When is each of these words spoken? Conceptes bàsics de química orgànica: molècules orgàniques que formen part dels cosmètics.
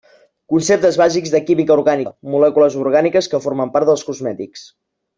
Conceptes 0.53 0.97
bàsics 1.01 1.33
de 1.35 1.41
química 1.51 1.75
orgànica: 1.77 2.15
molècules 2.37 2.81
orgàniques 2.87 3.31
que 3.35 3.45
formen 3.47 3.75
part 3.77 3.93
dels 3.93 4.09
cosmètics. 4.13 4.69